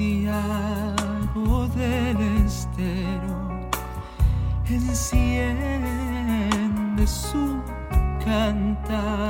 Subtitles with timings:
[0.00, 2.16] Santiago del
[2.46, 3.68] Estero.
[4.66, 5.76] Enciende
[7.06, 7.60] su
[8.24, 9.28] cantar.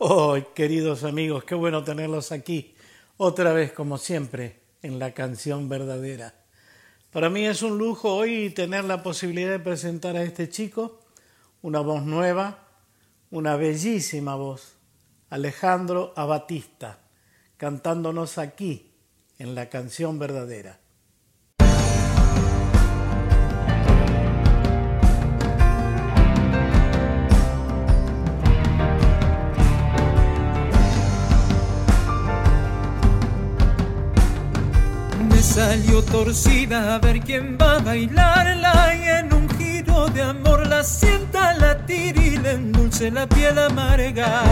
[0.00, 2.72] Oh, queridos amigos, qué bueno tenerlos aquí,
[3.16, 6.36] otra vez como siempre, en la canción verdadera.
[7.10, 11.00] Para mí es un lujo hoy tener la posibilidad de presentar a este chico
[11.62, 12.68] una voz nueva,
[13.32, 14.76] una bellísima voz,
[15.30, 17.00] Alejandro Abatista,
[17.56, 18.92] cantándonos aquí
[19.40, 20.78] en la canción verdadera.
[35.42, 40.84] Salió torcida a ver quién va a bailarla y en un giro de amor la
[40.84, 44.42] sienta latir y le endulce la piel amarga.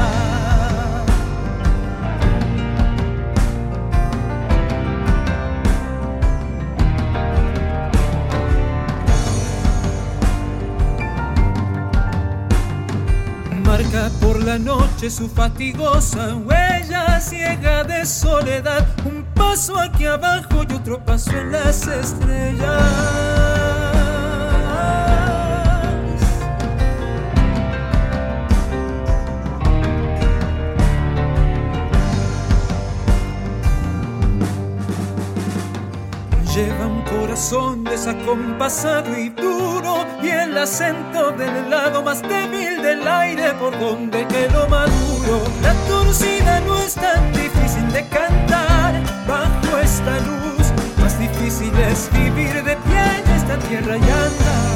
[13.64, 18.86] marca por la noche su fatigosa huella ciega de soledad.
[19.46, 22.82] Paso aquí abajo y otro paso en las estrellas.
[36.52, 43.52] Lleva un corazón desacompasado y duro y el acento del lado más débil del aire
[43.60, 45.34] por donde quedó maduro.
[45.62, 48.55] La torcida no es tan difícil de cantar
[49.26, 54.75] bajo esta luz, más difícil es vivir de pie en esta tierra y.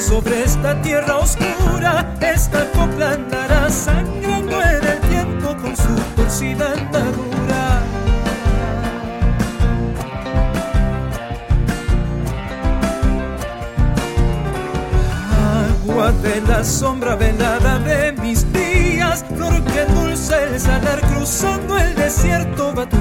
[0.00, 7.82] sobre esta tierra oscura, esta copla andará sangrando en el tiempo con su torcida andadura.
[15.82, 21.94] Agua de la sombra velada de mis días, flor que dulce el salar cruzando el
[21.94, 22.99] desierto, va tu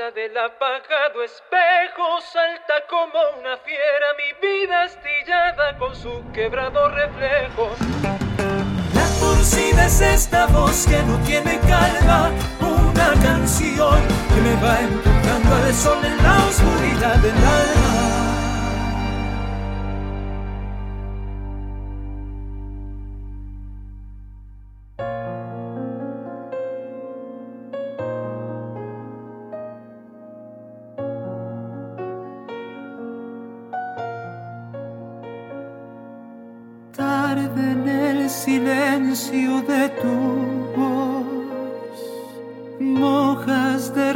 [0.00, 7.70] robarla del apagado espejo salta como una fiera mi vida astillada con su quebrado reflejo.
[8.94, 12.30] La torcida es esta voz que no tiene calma,
[12.60, 14.00] una canción
[14.34, 17.89] que me va empujando al sol en la oscuridad del alma.
[38.50, 40.16] Silencio de tu
[40.76, 41.98] voz,
[42.80, 44.12] mojas de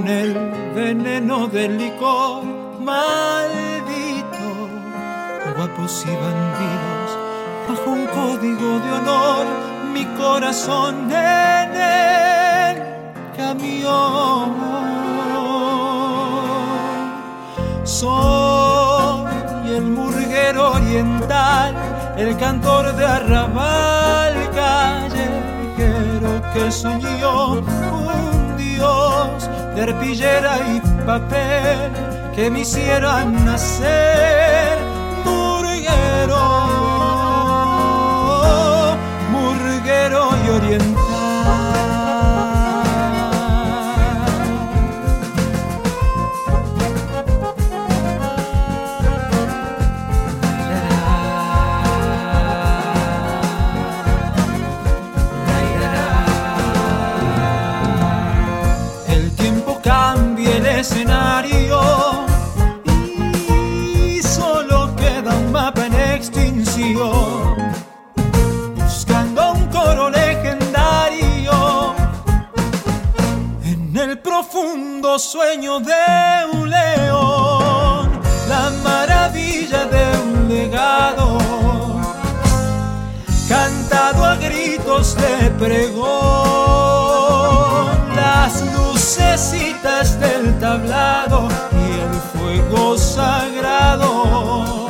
[0.00, 0.34] con el
[0.74, 2.44] veneno del licor
[2.80, 4.46] maldito,
[5.56, 7.18] guapos y bandidos,
[7.68, 9.46] bajo un código de honor,
[9.92, 12.82] mi corazón en el
[13.36, 14.70] camión.
[17.84, 19.26] Soy
[19.66, 21.74] el murguero oriental,
[22.16, 27.60] el cantor de arrabal callejero que soñó
[29.74, 31.92] de arpillera y papel
[32.34, 34.49] que me hicieran nacer
[75.20, 78.10] sueño de un león,
[78.48, 81.38] la maravilla de un legado
[83.46, 86.00] cantado a gritos de pregón,
[88.16, 94.88] las lucecitas del tablado y el fuego sagrado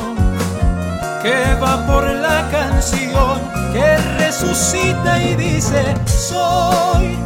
[1.21, 3.41] que va por la canción,
[3.73, 7.17] que resucita y dice, soy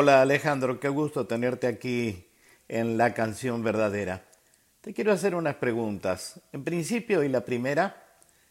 [0.00, 2.24] Hola Alejandro, qué gusto tenerte aquí
[2.68, 4.24] en La Canción Verdadera.
[4.80, 6.40] Te quiero hacer unas preguntas.
[6.52, 8.06] En principio, y la primera,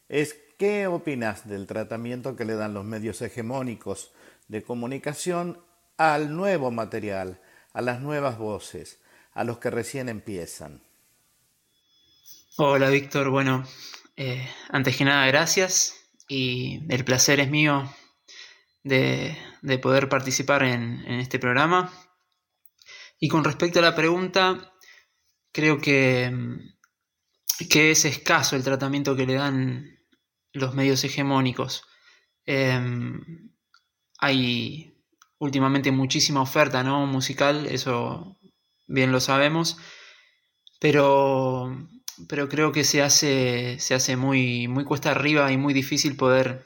[0.10, 4.12] es ¿qué opinas del tratamiento que le dan los medios hegemónicos
[4.50, 5.62] de comunicación
[5.96, 7.40] al nuevo material,
[7.72, 9.00] a las nuevas voces,
[9.34, 10.82] a los que recién empiezan?
[12.58, 13.64] Hola Víctor, bueno,
[14.18, 15.96] eh, antes que nada gracias
[16.28, 17.90] y el placer es mío
[18.88, 21.92] de, poder participar en, este programa.
[23.20, 24.74] Y con respecto a la pregunta,
[25.52, 26.32] creo que,
[27.70, 30.00] que es escaso el tratamiento que le dan
[30.54, 31.84] los medios hegemónicos.
[32.46, 33.52] Em,
[34.20, 34.96] hay
[35.40, 37.06] últimamente muchísima oferta ¿no?
[37.06, 38.40] musical, eso
[38.88, 39.78] bien lo sabemos,
[40.80, 41.88] pero
[42.28, 46.66] pero creo que se hace, se hace muy, muy cuesta arriba y muy difícil poder,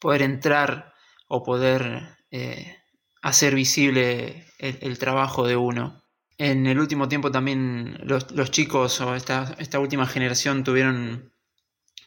[0.00, 0.89] poder entrar
[1.32, 2.76] o poder eh,
[3.22, 6.02] hacer visible el, trabajo de uno.
[6.38, 11.32] En el último tiempo también los, chicos o esta, esta, última generación tuvieron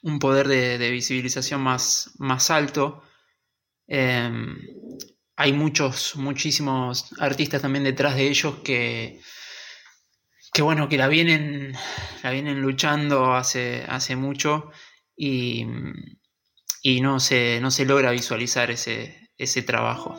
[0.02, 3.02] un poder de, visibilización más, más alto.
[3.88, 4.58] Em,
[5.38, 9.22] hay muchos, muchísimos artistas también detrás de ellos que,
[10.54, 11.74] que bueno, que la vienen,
[12.24, 14.70] la vienen luchando hace, hace mucho
[15.16, 15.66] y,
[16.82, 20.16] y no, se, no se logra visualizar ese, ese trabajo.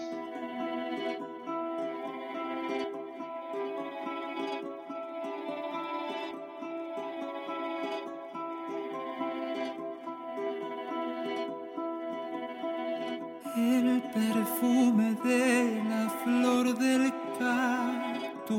[13.57, 18.55] El perfume de la flor del cactus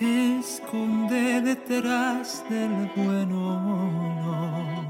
[0.00, 3.38] esconde detrás del bueno
[4.76, 4.81] un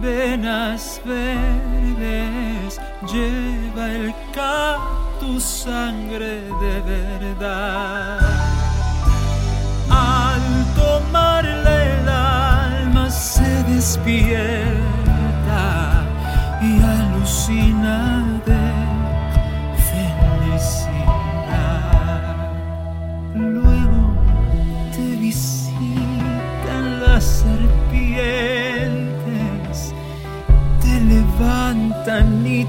[0.00, 2.80] venas verdes
[3.12, 4.14] lleva el
[5.20, 8.20] tu sangre de verdad.
[9.88, 10.42] Al
[10.74, 14.74] tomarle el alma se despierta
[16.60, 18.21] y alucina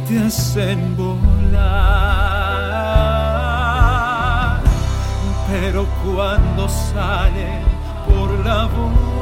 [0.07, 1.23] te hacen volar.
[5.49, 7.61] Pero cuando salen
[8.07, 9.12] por la boca,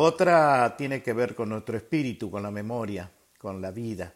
[0.00, 4.14] otra tiene que ver con nuestro espíritu, con la memoria, con la vida.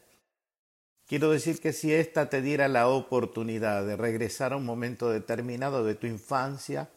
[1.06, 5.84] Quiero decir que si ésta te diera la oportunidad de regresar a un momento determinado
[5.84, 6.88] de tu infancia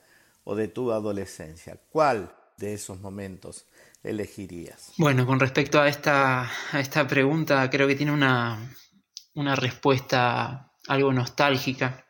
[0.45, 3.65] o de tu adolescencia, ¿cuál de esos momentos
[4.03, 4.93] elegirías?
[4.97, 8.73] Bueno, con respecto a esta, a esta pregunta, creo que tiene una,
[9.33, 12.05] una respuesta algo nostálgica,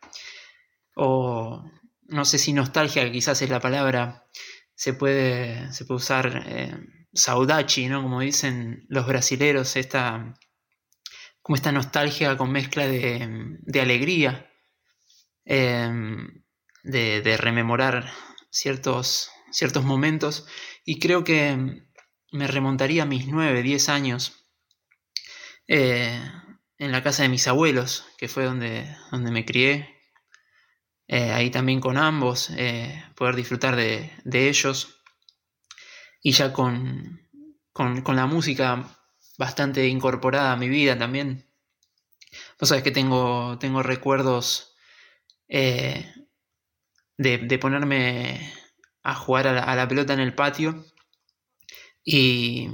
[0.95, 1.63] o
[2.07, 4.27] no sé si nostalgia quizás es la palabra,
[4.77, 6.71] se puede, se puede usar eh,
[7.11, 8.03] saudachi, ¿no?
[8.03, 10.35] Como dicen los brasileros, esta,
[11.41, 14.51] como esta nostalgia con mezcla de, de alegría,
[15.45, 16.43] em,
[16.83, 18.11] de, de, rememorar
[18.51, 20.45] ciertos, ciertos momentos.
[20.85, 21.87] Y creo que
[22.31, 24.45] me remontaría a mis nueve, diez años
[25.67, 26.21] eh,
[26.77, 29.96] en la casa de mis abuelos, que fue donde, donde me crié,
[31.07, 35.01] eh, ahí también con ambos, eh, poder disfrutar de, de, ellos
[36.21, 37.21] y ya con,
[37.71, 38.97] con, con, la música
[39.37, 41.49] bastante incorporada a mi vida también.
[42.59, 44.75] Vos sabés que tengo, tengo recuerdos
[45.47, 46.13] eh,
[47.17, 48.53] de, de, ponerme
[49.03, 50.85] a jugar a la, a la, pelota en el patio
[52.03, 52.69] y,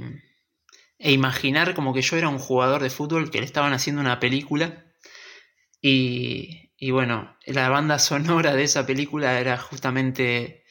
[0.98, 4.18] e imaginar como que yo era un jugador de fútbol que le estaban haciendo una
[4.18, 4.84] película
[5.80, 10.64] y, y bueno, la banda sonora de esa película era justamente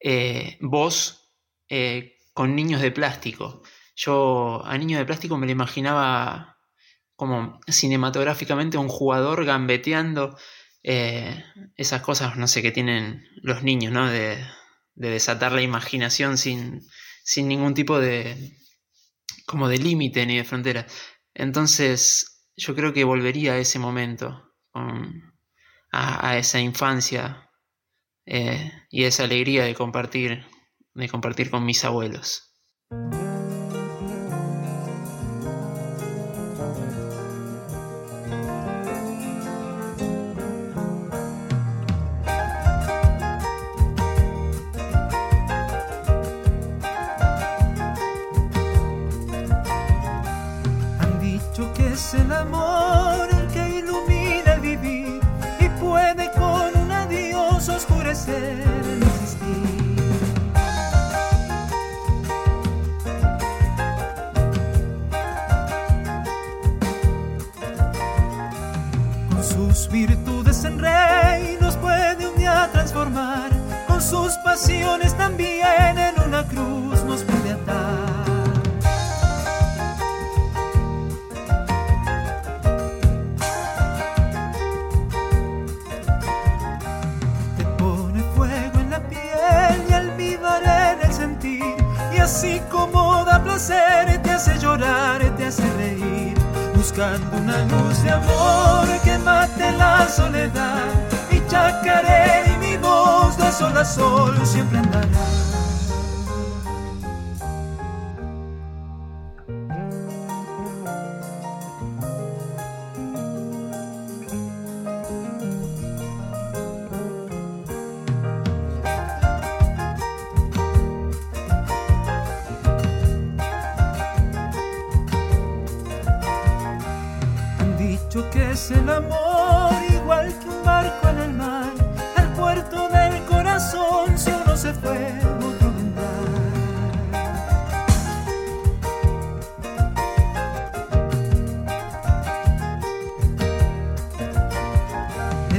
[0.00, 1.30] eh, voz
[1.68, 3.62] eh, con niños de plástico.
[3.94, 6.58] Yo a niños de plástico me lo imaginaba
[7.14, 10.36] como cinematográficamente un jugador gambeteando
[10.82, 11.40] eh,
[11.76, 14.10] esas cosas, no sé, que tienen los niños, ¿no?
[14.10, 14.44] De,
[14.96, 16.80] de desatar la imaginación sin,
[17.22, 18.58] sin ningún tipo de,
[19.46, 20.88] como de límite ni de frontera.
[21.32, 24.50] Entonces, yo creo que volvería a ese momento
[25.92, 27.50] a, a esa infancia
[28.26, 30.44] eh, y esa alegría de compartir,
[30.94, 32.54] de compartir con mis abuelos.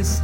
[0.02, 0.20] Es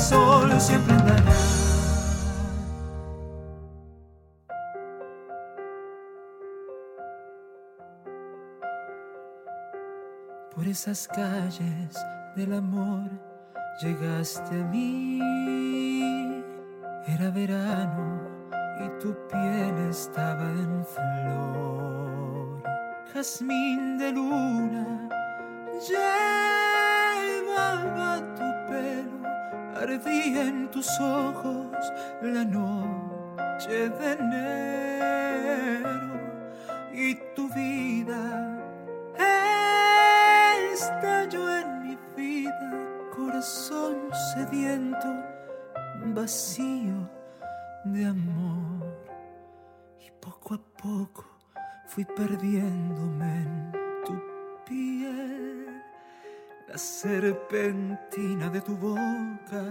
[0.00, 1.22] sol a sol siempre andará.
[10.54, 11.94] Por esas calles
[12.36, 13.10] del amor
[13.82, 15.20] llegaste a mí.
[17.06, 18.20] Era verano
[18.84, 22.62] y tu piel estaba en flor.
[23.12, 25.08] Jazmín de luna
[25.88, 26.98] llevaba
[29.80, 31.76] ardía en tus ojos
[32.22, 35.38] la noche de enero
[36.92, 38.48] y tu vida
[40.78, 42.70] estalló en mi vida,
[43.14, 43.96] corazón
[44.34, 45.08] sediento,
[46.14, 47.08] vacío
[47.84, 48.86] de amor.
[50.00, 51.24] Y poco a poco
[51.86, 53.72] fui perdiéndome en
[54.04, 54.14] tu
[54.66, 55.37] piel.
[56.70, 59.64] La serpentina de tu boca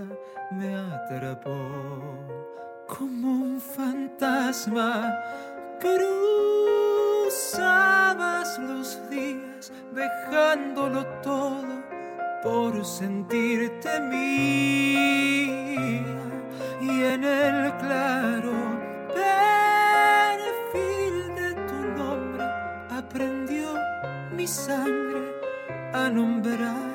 [0.50, 2.26] me atrapó
[2.88, 5.14] como un fantasma.
[5.80, 7.38] Cruzabas
[8.58, 11.84] los días dejándolo todo
[12.42, 15.38] por sentirte mía
[16.82, 18.54] y en el claro
[20.34, 22.44] perfil de tu nombre
[22.90, 23.76] aprendió
[24.32, 25.22] mi sangre
[25.94, 26.87] a nombrar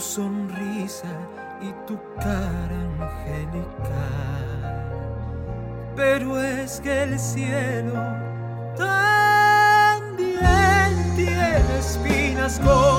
[0.00, 1.08] sonrisa
[1.60, 4.50] y tu cara angelical.
[5.94, 7.92] Pero es que el cielo
[8.76, 10.16] también
[11.16, 12.89] tiene espinas con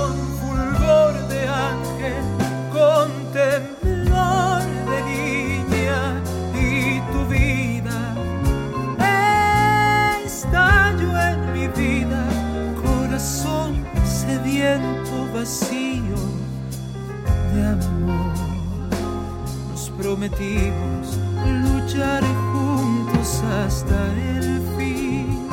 [20.42, 25.48] prometimos luchar juntos hasta el fin.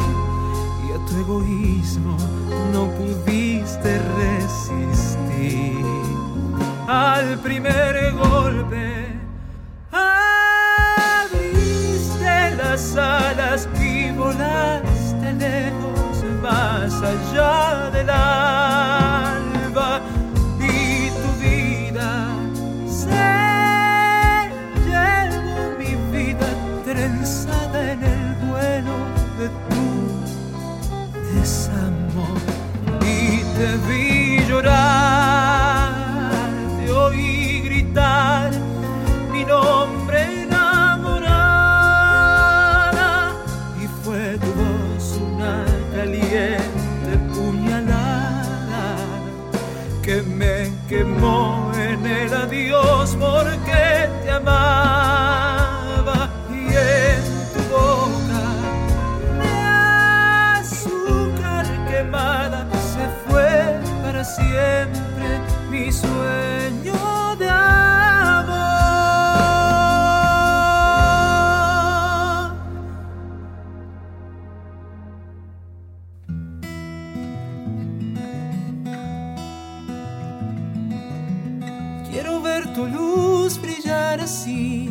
[0.87, 2.17] Y a tu egoísmo
[2.73, 5.85] no pudiste resistir.
[6.89, 7.98] Al primer
[82.67, 84.89] tu luz brillar así,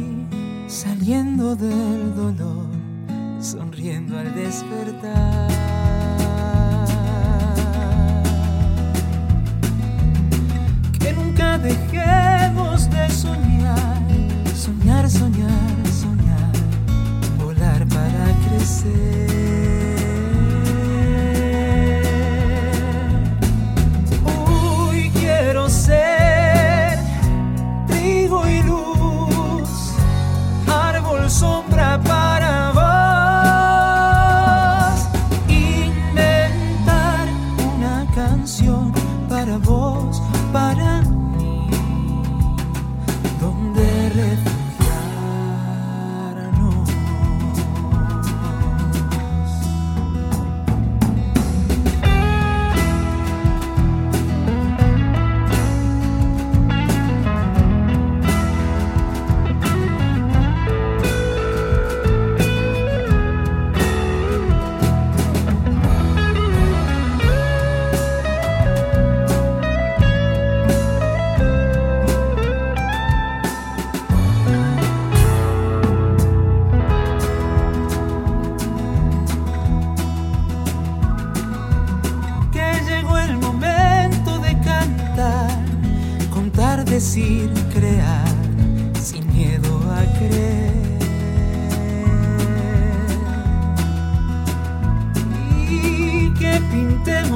[0.67, 2.67] saliendo del dolor,
[3.41, 5.49] sonriendo al despertar.
[10.99, 14.01] Que nunca dejemos de soñar,
[14.55, 16.51] soñar, soñar, soñar,
[17.37, 19.26] volar para crecer.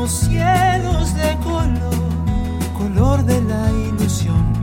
[0.09, 4.60] Cielos de color, color de la ilusión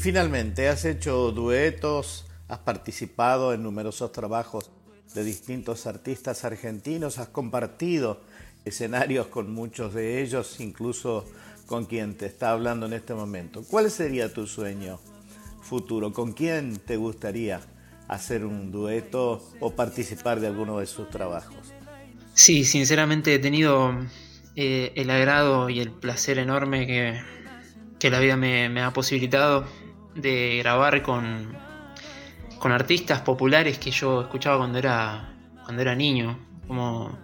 [0.00, 4.70] finalmente, has hecho duetos, has participado en numerosos trabajos
[5.14, 8.22] de distintos artistas argentinos, has compartido
[8.64, 11.26] escenarios con muchos de ellos, incluso
[11.66, 13.62] con quien te está hablando en este momento.
[13.68, 14.98] ¿Cuál sería tu sueño
[15.60, 16.12] futuro?
[16.12, 17.60] ¿Con quién te gustaría
[18.08, 21.74] hacer un dueto o participar de alguno de sus trabajos?
[22.32, 23.94] Sí, sinceramente he tenido
[24.56, 27.20] eh, el agrado y el placer enorme que,
[27.98, 29.66] que la vida me, me ha posibilitado
[30.14, 31.56] de grabar con,
[32.58, 35.34] con artistas populares que yo escuchaba cuando era,
[35.64, 37.18] cuando era niño, como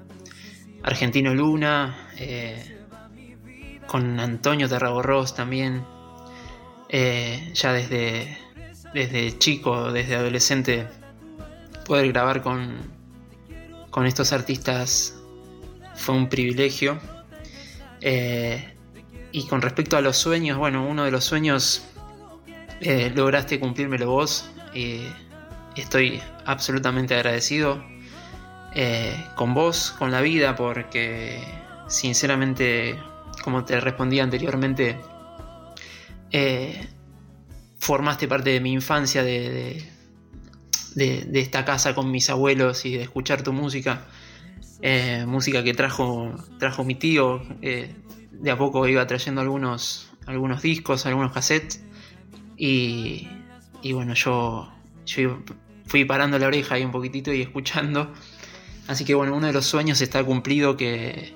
[0.83, 2.79] Argentino Luna, eh,
[3.87, 5.85] con Antonio Terraborros también,
[6.89, 8.39] eh, ya desde,
[8.95, 10.87] desde chico, desde adolescente,
[11.85, 12.79] poder grabar con,
[13.91, 15.17] con estos artistas
[15.95, 16.99] fue un privilegio.
[18.01, 18.75] Eh,
[19.33, 21.83] y con respecto a los sueños, bueno, uno de los sueños
[22.81, 24.51] eh, lograste cumplírmelo vos.
[24.75, 25.03] y
[25.77, 27.83] estoy absolutamente agradecido
[28.75, 31.41] eh, con vos, con la vida, porque
[31.89, 32.99] sinceramente,
[33.43, 34.99] como te respondí anteriormente,
[36.31, 36.87] eh,
[37.79, 39.83] formaste parte de mi infancia, de,
[40.95, 44.07] de, esta casa con mis abuelos y de escuchar tu música.
[45.27, 47.43] música que trajo, trajo mi tío.
[47.61, 51.87] de a poco iba trayendo algunos, algunos discos, algunos cassettes.
[52.57, 53.29] Y,
[53.93, 54.73] bueno, yo,
[55.05, 55.39] yo
[55.87, 58.13] fui parando la oreja ahí un poquitito y escuchando.
[58.87, 61.33] Así que bueno, uno de los sueños está cumplido que,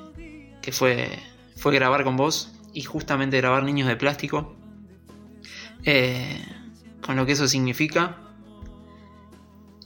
[0.73, 1.19] fue,
[1.57, 4.55] fue grabar con vos y justamente grabar Niños de Plástico.
[5.85, 6.41] Eh,
[7.01, 8.17] con lo que eso significa.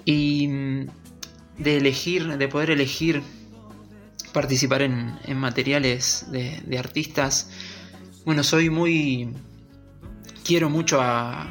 [0.05, 0.49] Y
[1.59, 3.23] de elegir, de poder elegir
[4.33, 7.51] participar en, materiales de, de artistas.
[8.25, 9.33] Bueno, soy muy
[10.45, 11.49] quiero mucho a,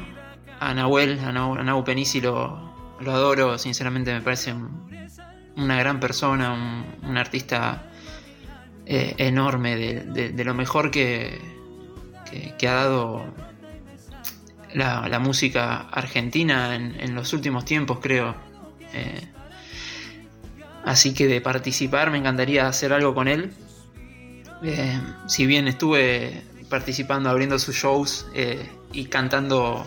[0.60, 4.54] a Nahuel, a, Nahu, Penisi, lo, lo, adoro, sinceramente me parece
[5.56, 7.90] una gran persona, un, artista
[8.86, 11.40] eh, enorme, de, lo mejor que,
[12.58, 13.24] que, ha dado
[14.72, 18.34] la, música argentina en, los últimos tiempos, creo.
[18.92, 19.28] Eh,
[20.84, 23.52] así que de participar me encantaría hacer algo con él.
[24.62, 29.84] Eh, si bien estuve participando, abriendo sus shows eh, y cantando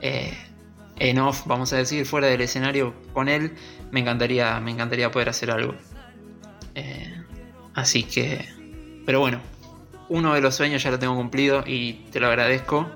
[0.00, 0.36] eh,
[0.98, 3.54] en off, vamos a decir, fuera del escenario con él,
[3.90, 5.74] me encantaría, me encantaría poder hacer algo.
[6.74, 7.14] Eh,
[7.74, 8.48] así que,
[9.06, 9.40] pero bueno,
[10.08, 12.90] uno de los sueños ya lo tengo cumplido y te lo agradezco.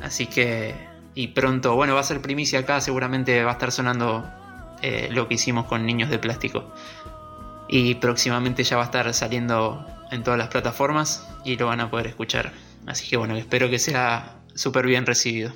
[0.00, 0.74] Así que,
[1.14, 4.28] y pronto, bueno, va a ser primicia acá, seguramente va a estar sonando
[5.10, 6.72] lo que hicimos con Niños de Plástico.
[7.68, 11.90] Y próximamente ya va a estar saliendo en todas las plataformas y lo van a
[11.90, 12.52] poder escuchar.
[12.86, 15.52] Así que bueno, espero que sea súper bien recibido.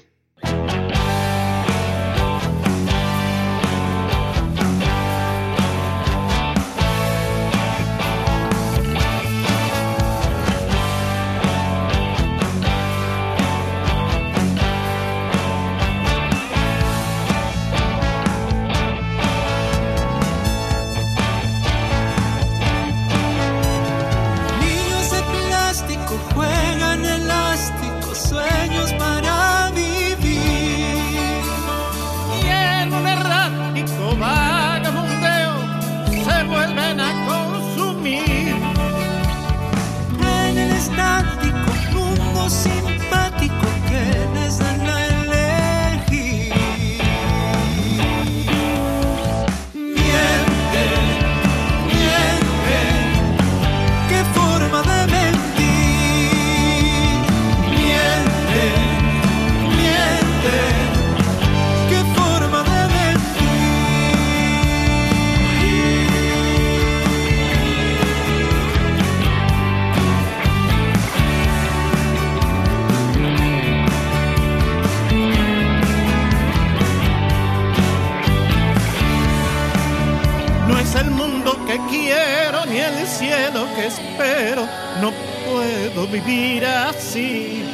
[81.67, 84.67] Que quiero ni el cielo que espero.
[85.01, 85.12] No
[85.47, 87.65] puedo vivir así.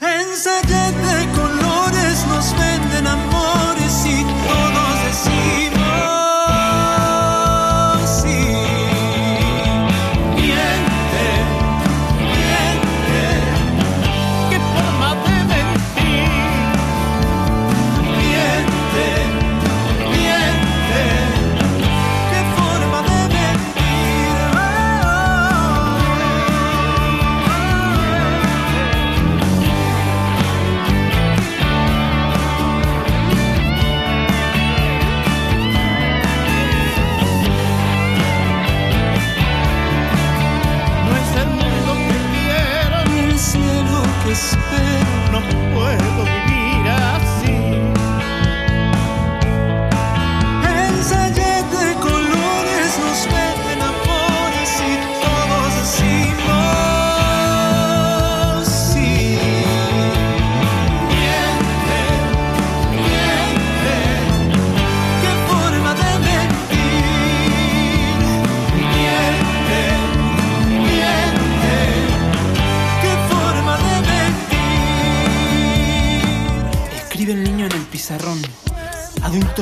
[0.00, 3.81] Ensayé de colores nos venden amores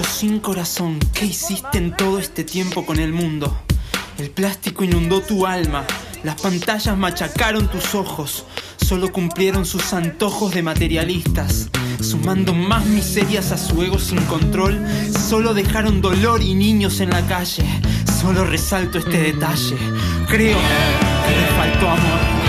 [0.02, 3.56] sin corazón, ¿qué hiciste en todo este tiempo con el mundo?
[4.18, 5.84] El plástico inundó tu alma,
[6.24, 8.44] las pantallas machacaron tus ojos,
[8.76, 14.84] solo cumplieron sus antojos de materialistas, sumando más miserias a su ego sin control,
[15.28, 17.64] solo dejaron dolor y niños en la calle,
[18.20, 19.76] solo resalto este detalle,
[20.28, 22.39] creo que le faltó amor.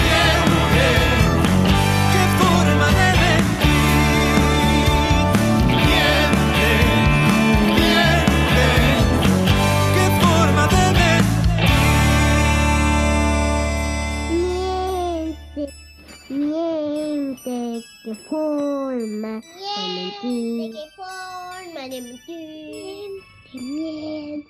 [20.22, 20.72] De mentir.
[20.74, 23.09] qué forma de mentir.
[23.53, 24.49] Miente,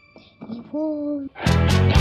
[0.52, 2.01] qué forma.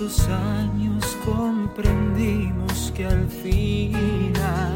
[0.00, 4.74] Estos años comprendimos que al final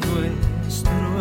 [0.00, 1.18] nuestro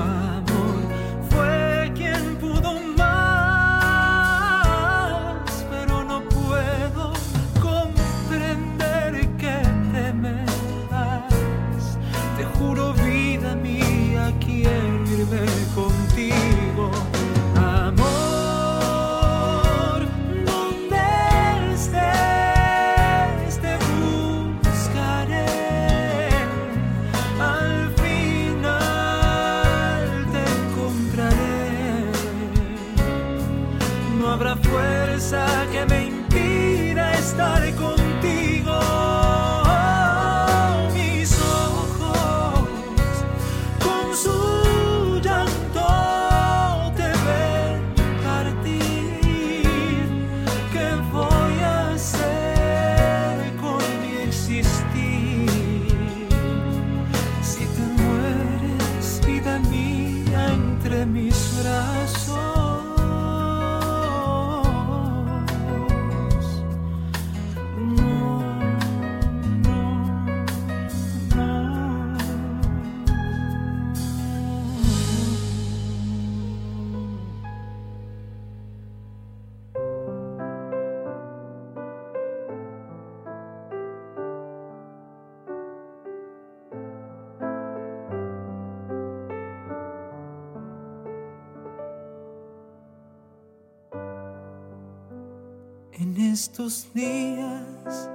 [96.19, 98.09] estos días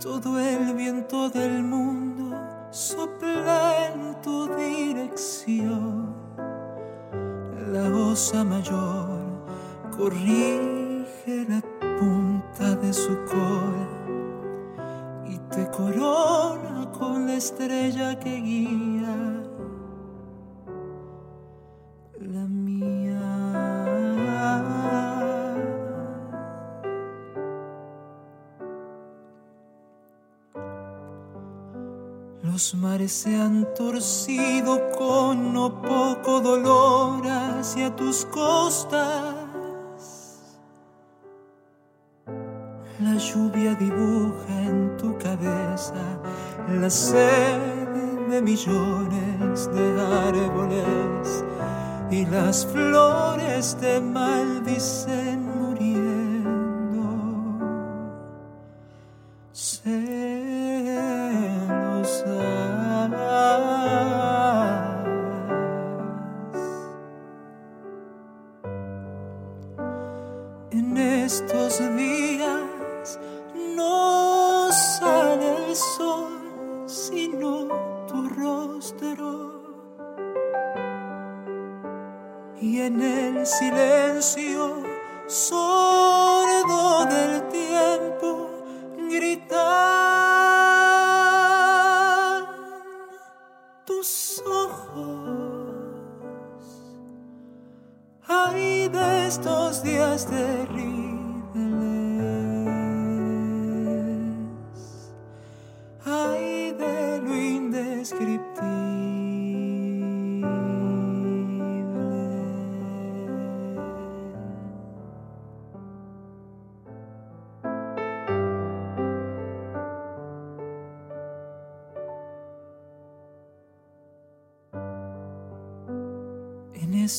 [0.00, 2.38] todo el viento del mundo
[2.70, 6.14] sopla en tu dirección.
[7.72, 9.08] La osa mayor
[9.96, 11.60] corrige la
[11.98, 13.88] punta de su cola
[15.26, 19.42] y te corona con la estrella que guía
[32.66, 39.36] Los mares se han torcido con no poco dolor hacia tus costas.
[42.98, 45.94] La lluvia dibuja en tu cabeza
[46.68, 51.44] la sede de millones de árboles
[52.10, 55.45] y las flores te maldicen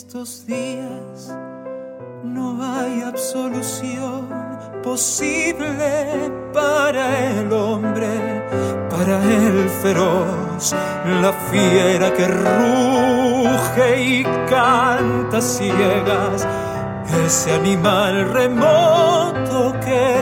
[0.02, 1.36] estos días
[2.24, 4.30] no hay absolución
[4.84, 8.46] posible para el hombre,
[8.92, 10.76] para el feroz,
[11.24, 16.48] la fiera que ruge y canta ciegas,
[17.26, 20.22] ese animal remoto que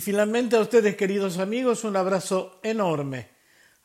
[0.00, 3.28] Y finalmente a ustedes, queridos amigos, un abrazo enorme.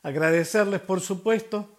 [0.02, 1.78] Agradecerles, por supuesto,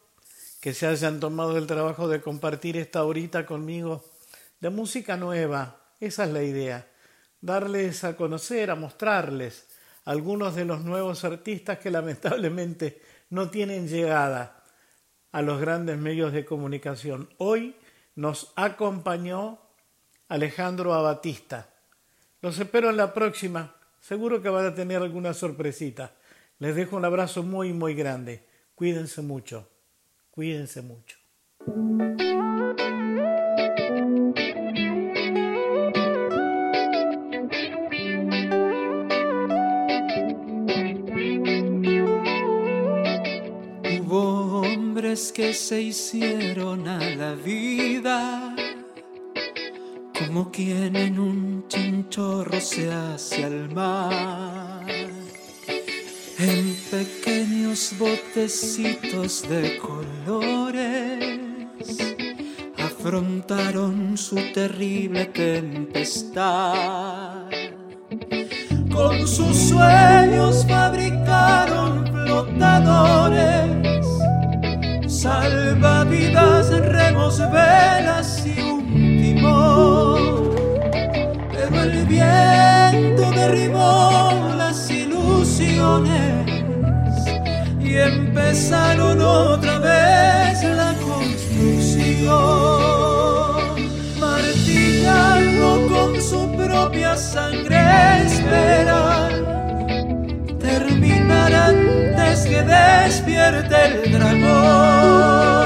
[0.62, 4.06] que se hayan tomado el trabajo de compartir esta horita conmigo
[4.60, 5.82] de música nueva.
[6.00, 6.88] Esa es la idea.
[7.42, 9.70] Darles a conocer, a mostrarles
[10.06, 14.64] algunos de los nuevos artistas que lamentablemente no tienen llegada
[15.32, 17.28] a los grandes medios de comunicación.
[17.40, 17.76] Hoy
[18.14, 19.58] nos acompañó
[20.30, 21.74] Alejandro Abatista.
[22.44, 23.77] Los espero en la próxima.
[24.00, 26.16] Seguro que van a tener alguna sorpresita.
[26.60, 28.44] Les dejo un abrazo muy, muy grande.
[28.76, 29.68] Cuídense mucho.
[30.32, 31.18] Cuídense mucho.
[44.02, 48.57] Hubo hombres que se hicieron a la vida
[50.28, 54.86] como quien en un chinchorro se hace al mar.
[56.38, 61.40] En pequeños botecitos de colores
[62.78, 66.26] afrontaron su terrible tempestad.
[68.94, 74.06] Con sus sueños fabricaron flotadores,
[75.08, 78.37] salvavidas, remos, velas
[81.52, 86.46] Pero el viento derribó las ilusiones
[87.80, 92.30] y empezaron otra vez la construcción,
[94.20, 97.78] martillando con su propia sangre
[98.26, 99.48] esperar
[100.60, 105.57] terminar antes que despierte el dragón.